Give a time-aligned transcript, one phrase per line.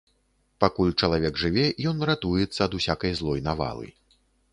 [0.63, 3.87] Пакуль чалавек жыве, ён ратуецца ад усякай злой навалы.